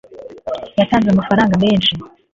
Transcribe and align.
yatanze 0.79 1.07
amafaranga 1.11 1.55
menshi 1.63 1.91